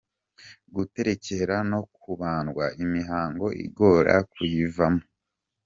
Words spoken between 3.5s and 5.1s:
igora kuyivamo.